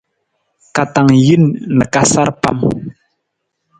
Ka 0.75 0.83
tang 0.93 1.11
jin 1.25 1.43
na 1.77 1.85
ka 1.93 2.01
sar 2.11 2.29
pam. 2.41 2.57